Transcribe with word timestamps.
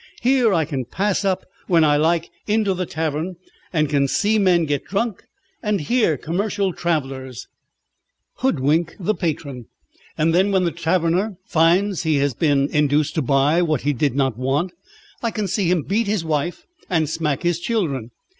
Here 0.23 0.51
I 0.51 0.65
can 0.65 0.85
pass 0.85 1.23
up 1.23 1.45
when 1.67 1.83
I 1.83 1.95
like 1.95 2.31
into 2.47 2.73
the 2.73 2.87
tavern, 2.87 3.35
and 3.71 3.87
can 3.87 4.07
see 4.07 4.39
men 4.39 4.65
get 4.65 4.83
drunk, 4.83 5.25
and 5.61 5.79
hear 5.79 6.17
commercial 6.17 6.73
travellers 6.73 7.47
hoodwink 8.37 8.95
the 8.99 9.13
patron, 9.13 9.67
and 10.17 10.33
then 10.33 10.51
when 10.51 10.63
the 10.63 10.71
taverner 10.71 11.37
finds 11.45 12.01
he 12.01 12.15
has 12.15 12.33
been 12.33 12.67
induced 12.71 13.13
to 13.13 13.21
buy 13.21 13.61
what 13.61 13.81
he 13.81 13.93
did 13.93 14.15
not 14.15 14.39
want, 14.39 14.71
I 15.21 15.29
can 15.29 15.47
see 15.47 15.69
him 15.69 15.83
beat 15.83 16.07
his 16.07 16.25
wife 16.25 16.65
and 16.89 17.07
smack 17.07 17.43
his 17.43 17.59
children. 17.59 18.09